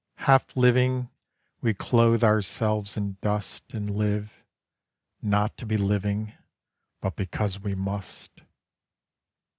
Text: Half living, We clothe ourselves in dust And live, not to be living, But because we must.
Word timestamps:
Half 0.25 0.57
living, 0.57 1.11
We 1.61 1.75
clothe 1.75 2.23
ourselves 2.23 2.97
in 2.97 3.17
dust 3.21 3.71
And 3.75 3.87
live, 3.95 4.43
not 5.21 5.57
to 5.57 5.65
be 5.67 5.77
living, 5.77 6.33
But 7.01 7.15
because 7.15 7.59
we 7.59 7.75
must. 7.75 8.31